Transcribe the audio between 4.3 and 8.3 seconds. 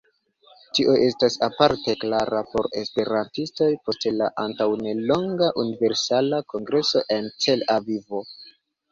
antaŭnelonga Universala Kongreso en Tel-Avivo.